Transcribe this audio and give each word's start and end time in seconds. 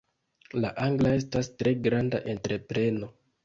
La 0.63 0.71
angla 0.85 1.11
estas 1.19 1.51
tre 1.61 1.77
granda 1.85 2.25
entrepreno. 2.37 3.17